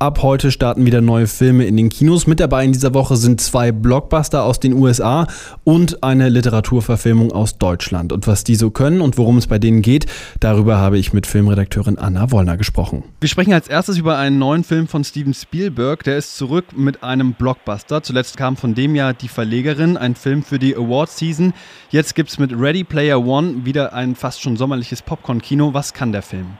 [0.00, 2.28] Ab heute starten wieder neue Filme in den Kinos.
[2.28, 5.26] Mit dabei in dieser Woche sind zwei Blockbuster aus den USA
[5.64, 8.12] und eine Literaturverfilmung aus Deutschland.
[8.12, 10.06] Und was die so können und worum es bei denen geht,
[10.38, 13.02] darüber habe ich mit Filmredakteurin Anna Wollner gesprochen.
[13.18, 16.04] Wir sprechen als erstes über einen neuen Film von Steven Spielberg.
[16.04, 18.00] Der ist zurück mit einem Blockbuster.
[18.04, 21.54] Zuletzt kam von dem Jahr Die Verlegerin, ein Film für die Award Season.
[21.90, 25.74] Jetzt gibt es mit Ready Player One wieder ein fast schon sommerliches Popcorn-Kino.
[25.74, 26.56] Was kann der Film?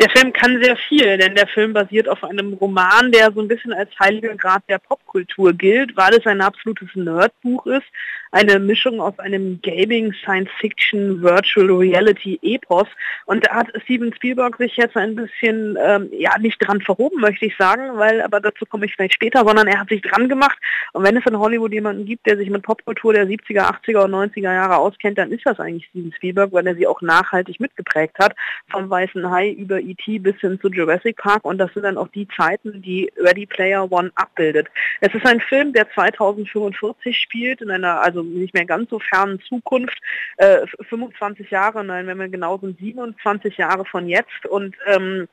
[0.00, 3.48] Der Film kann sehr viel, denn der Film basiert auf einem Roman, der so ein
[3.48, 7.86] bisschen als heiliger Grad der Popkultur gilt, weil es ein absolutes Nerdbuch ist,
[8.30, 12.86] eine Mischung aus einem Gaming, Science Fiction, Virtual Reality Epos.
[13.26, 17.46] Und da hat Steven Spielberg sich jetzt ein bisschen, ähm, ja, nicht dran verhoben, möchte
[17.46, 20.58] ich sagen, weil, aber dazu komme ich vielleicht später, sondern er hat sich dran gemacht.
[20.92, 24.12] Und wenn es in Hollywood jemanden gibt, der sich mit Popkultur der 70er, 80er und
[24.12, 28.18] 90er Jahre auskennt, dann ist das eigentlich Steven Spielberg, weil er sie auch nachhaltig mitgeprägt
[28.18, 28.34] hat,
[28.70, 30.18] vom Weißen Hai über E.T.
[30.18, 33.90] bis hin zu Jurassic Park und das sind dann auch die Zeiten, die Ready Player
[33.90, 34.68] One abbildet.
[35.00, 39.40] Es ist ein Film, der 2045 spielt, in einer also nicht mehr ganz so fernen
[39.40, 39.98] Zukunft,
[40.36, 45.28] äh, 25 Jahre, nein, wenn wir genau sind, 27 Jahre von jetzt und ähm,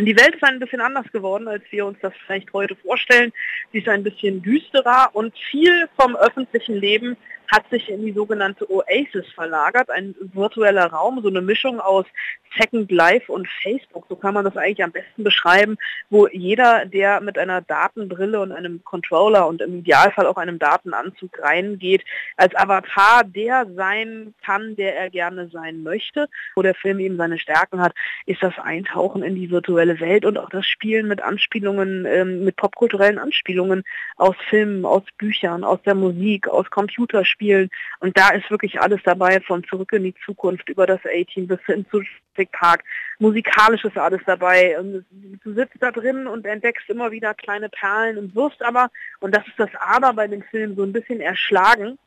[0.00, 3.32] die Welt ist ein bisschen anders geworden, als wir uns das vielleicht heute vorstellen.
[3.72, 7.16] Sie ist ein bisschen düsterer und viel vom öffentlichen Leben
[7.48, 12.04] hat sich in die sogenannte Oasis verlagert, ein virtueller Raum, so eine Mischung aus
[12.58, 15.76] Second Life und Facebook, so kann man das eigentlich am besten beschreiben,
[16.08, 21.38] wo jeder, der mit einer Datenbrille und einem Controller und im Idealfall auch einem Datenanzug
[21.42, 22.04] reingeht,
[22.36, 27.38] als Avatar der sein kann, der er gerne sein möchte, wo der Film eben seine
[27.38, 32.06] Stärken hat, ist das Eintauchen in die virtuelle Welt und auch das Spielen mit Anspielungen,
[32.06, 33.84] ähm, mit popkulturellen Anspielungen
[34.16, 37.70] aus Filmen, aus Büchern, aus der Musik, aus Computerspielen spielen.
[38.00, 41.60] Und da ist wirklich alles dabei, von Zurück in die Zukunft über das A-Team bis
[41.66, 42.84] hin zu Jurassic Park.
[43.20, 44.78] Musikalisch ist alles dabei.
[44.78, 45.04] Und
[45.44, 49.46] du sitzt da drin und entdeckst immer wieder kleine Perlen und wirst aber, und das
[49.46, 51.98] ist das Aber bei dem Film, so ein bisschen erschlagen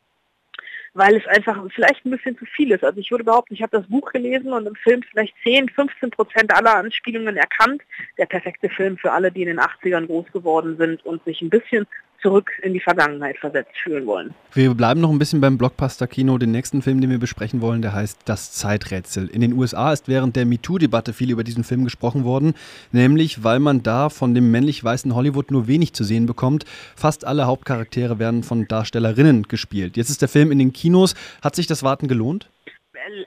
[0.94, 2.84] weil es einfach vielleicht ein bisschen zu viel ist.
[2.84, 6.10] Also ich würde behaupten, ich habe das Buch gelesen und im Film vielleicht 10, 15
[6.10, 7.80] Prozent aller Anspielungen erkannt.
[8.18, 11.48] Der perfekte Film für alle, die in den 80ern groß geworden sind und sich ein
[11.48, 11.86] bisschen
[12.22, 14.34] zurück in die Vergangenheit versetzt fühlen wollen.
[14.54, 16.38] Wir bleiben noch ein bisschen beim Blockbuster-Kino.
[16.38, 19.28] Den nächsten Film, den wir besprechen wollen, der heißt Das Zeiträtsel.
[19.28, 22.54] In den USA ist während der MeToo-Debatte viel über diesen Film gesprochen worden,
[22.92, 26.64] nämlich weil man da von dem männlich-weißen Hollywood nur wenig zu sehen bekommt.
[26.96, 29.96] Fast alle Hauptcharaktere werden von Darstellerinnen gespielt.
[29.96, 31.14] Jetzt ist der Film in den Kinos.
[31.42, 32.48] Hat sich das Warten gelohnt?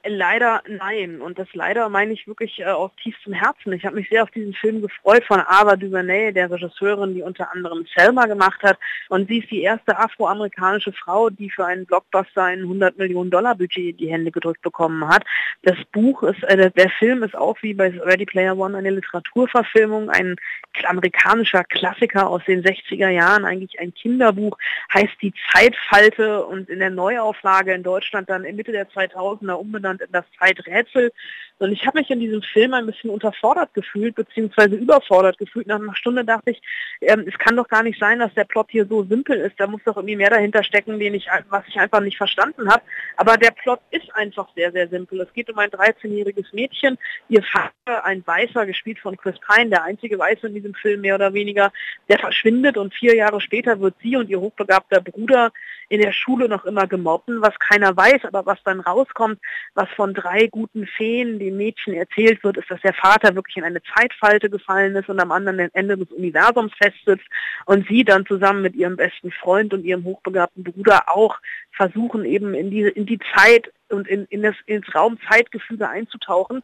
[0.08, 1.22] Leider nein.
[1.22, 3.74] Und das leider meine ich wirklich äh, aus tiefstem Herzen.
[3.74, 7.52] Ich habe mich sehr auf diesen Film gefreut von Ava DuVernay, der Regisseurin, die unter
[7.54, 8.78] anderem Selma gemacht hat.
[9.10, 13.56] Und sie ist die erste afroamerikanische Frau, die für einen Blockbuster ein 100 Millionen Dollar
[13.56, 15.24] Budget in die Hände gedrückt bekommen hat.
[15.64, 20.10] Das Buch ist, äh, der Film ist auch wie bei Ready Player One eine Literaturverfilmung,
[20.10, 20.36] ein
[20.84, 24.58] amerikanischer Klassiker aus den 60er Jahren, eigentlich ein Kinderbuch,
[24.94, 30.12] heißt Die Zeitfalte und in der Neuauflage in Deutschland dann Mitte der 2000er umbenannt in
[30.12, 31.12] das Zeiträtsel.
[31.58, 35.68] Und ich habe mich in diesem Film ein bisschen unterfordert gefühlt, beziehungsweise überfordert gefühlt.
[35.68, 36.62] Nach einer Stunde dachte ich,
[37.00, 39.58] ähm, es kann doch gar nicht sein, dass der Plot hier so simpel ist.
[39.58, 42.84] Da muss doch irgendwie mehr dahinter stecken, den ich, was ich einfach nicht verstanden habe.
[43.16, 45.22] Aber der Plot ist einfach sehr, sehr simpel.
[45.22, 46.98] Es geht um ein 13-jähriges Mädchen.
[47.30, 51.16] Ihr Vater, ein Weißer, gespielt von Chris Pine, der einzige Weiße in diesem Film mehr
[51.16, 51.72] oder weniger,
[52.10, 55.52] der verschwindet und vier Jahre später wird sie und ihr hochbegabter Bruder
[55.90, 59.40] in der Schule noch immer gemobbt, was keiner weiß, aber was dann rauskommt,
[59.74, 63.64] was von drei guten Feen dem Mädchen erzählt wird, ist, dass der Vater wirklich in
[63.64, 67.26] eine Zeitfalte gefallen ist und am anderen Ende des Universums festsitzt
[67.66, 71.38] und sie dann zusammen mit ihrem besten Freund und ihrem hochbegabten Bruder auch
[71.72, 76.64] versuchen eben in die, in die Zeit und in, in das, ins Raum-Zeitgefüge einzutauchen.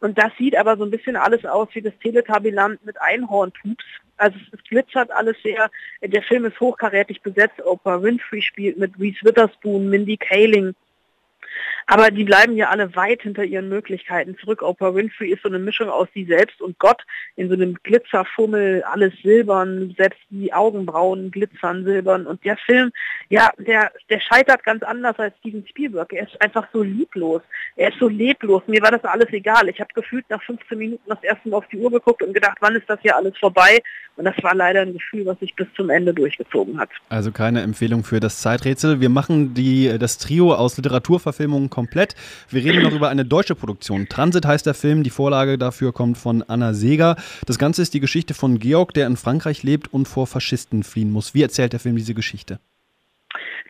[0.00, 3.84] Und das sieht aber so ein bisschen alles aus wie das Teletubbyland mit Einhornpups.
[4.16, 5.70] Also es, es, glitzert alles sehr.
[6.02, 7.64] Der Film ist hochkarätig besetzt.
[7.64, 10.74] Oprah Winfrey spielt mit Reese Witherspoon, Mindy Kaling,
[11.92, 14.62] aber die bleiben ja alle weit hinter ihren Möglichkeiten zurück.
[14.62, 17.02] Oprah Winfrey ist so eine Mischung aus sie selbst und Gott
[17.36, 22.26] in so einem Glitzerfummel, alles silbern, selbst die Augenbrauen glitzern silbern.
[22.26, 22.92] Und der Film,
[23.28, 26.12] ja, der, der scheitert ganz anders als Steven Spielberg.
[26.12, 27.42] Er ist einfach so lieblos.
[27.76, 28.62] Er ist so leblos.
[28.66, 29.68] Mir war das alles egal.
[29.68, 32.58] Ich habe gefühlt nach 15 Minuten das erste Mal auf die Uhr geguckt und gedacht,
[32.60, 33.80] wann ist das hier alles vorbei?
[34.16, 36.90] Und das war leider ein Gefühl, was sich bis zum Ende durchgezogen hat.
[37.08, 39.00] Also keine Empfehlung für das Zeiträtsel.
[39.00, 42.14] Wir machen die, das Trio aus Literaturverfilmungen komplett.
[42.50, 44.08] Wir reden noch über eine deutsche Produktion.
[44.08, 45.02] Transit heißt der Film.
[45.02, 47.16] Die Vorlage dafür kommt von Anna Seger.
[47.46, 51.10] Das Ganze ist die Geschichte von Georg, der in Frankreich lebt und vor Faschisten fliehen
[51.10, 51.32] muss.
[51.32, 52.58] Wie erzählt der Film diese Geschichte?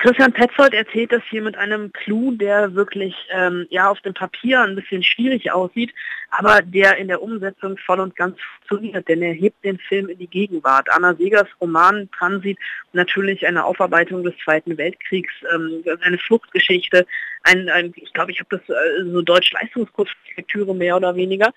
[0.02, 4.60] Christian Petzold erzählt das hier mit einem Clou, der wirklich ähm, ja auf dem Papier
[4.60, 5.94] ein bisschen schwierig aussieht,
[6.30, 10.18] aber der in der Umsetzung voll und ganz funktioniert, denn er hebt den Film in
[10.18, 10.88] die Gegenwart.
[10.90, 12.58] Anna Segers Roman Transit,
[12.92, 17.06] natürlich eine Aufarbeitung des Zweiten Weltkriegs, ähm, eine Fluchtgeschichte,
[17.44, 21.54] ein, ein ich glaube, ich habe das äh, so Deutsch-Leistungskurs-Lektüre mehr oder weniger.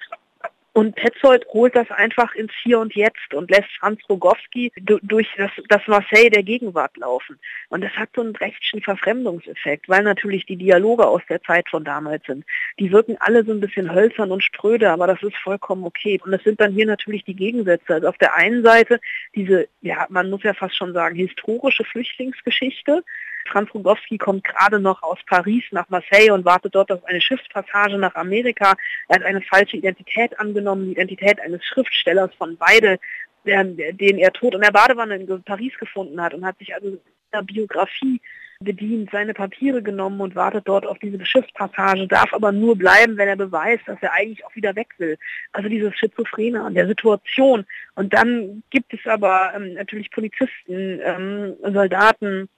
[0.77, 5.51] Und Petzold holt das einfach ins Hier und Jetzt und lässt Franz Rogowski durch das,
[5.69, 7.39] das Marseille der Gegenwart laufen.
[7.69, 11.85] Und das hat so einen rechtlichen Verfremdungseffekt, weil natürlich die Dialoge aus der Zeit von
[11.85, 12.43] damals sind.
[12.77, 16.19] Die wirken alle so ein bisschen hölzern und spröde, aber das ist vollkommen okay.
[16.25, 17.93] Und es sind dann hier natürlich die Gegensätze.
[17.93, 18.99] Also auf der einen Seite
[19.33, 23.01] diese, ja, man muss ja fast schon sagen, historische Flüchtlingsgeschichte,
[23.47, 27.97] Franz Rogowski kommt gerade noch aus Paris nach Marseille und wartet dort auf eine Schiffspassage
[27.97, 28.75] nach Amerika.
[29.07, 32.99] Er hat eine falsche Identität angenommen, die Identität eines Schriftstellers von beide,
[33.45, 36.97] den er tot in der Badewanne in Paris gefunden hat und hat sich also
[37.33, 38.21] der Biografie
[38.59, 43.27] bedient, seine Papiere genommen und wartet dort auf diese Schiffspassage, darf aber nur bleiben, wenn
[43.27, 45.17] er beweist, dass er eigentlich auch wieder weg will.
[45.51, 47.65] Also dieses Schizophrene an der Situation.
[47.95, 52.49] Und dann gibt es aber ähm, natürlich Polizisten, ähm, Soldaten,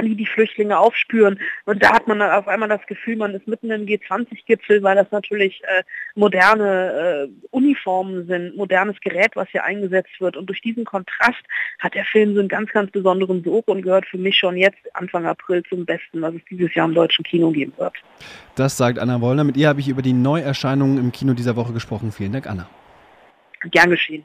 [0.00, 1.38] die die Flüchtlinge aufspüren.
[1.64, 4.96] Und da hat man dann auf einmal das Gefühl, man ist mitten im G20-Gipfel, weil
[4.96, 5.82] das natürlich äh,
[6.14, 10.36] moderne äh, Uniformen sind, modernes Gerät, was hier eingesetzt wird.
[10.36, 11.42] Und durch diesen Kontrast
[11.78, 14.78] hat der Film so einen ganz, ganz besonderen Sog und gehört für mich schon jetzt
[14.94, 17.94] Anfang April zum Besten, was es dieses Jahr im deutschen Kino geben wird.
[18.54, 19.44] Das sagt Anna Wollner.
[19.44, 22.12] Mit ihr habe ich über die Neuerscheinungen im Kino dieser Woche gesprochen.
[22.12, 22.68] Vielen Dank, Anna.
[23.70, 24.24] Gern geschehen.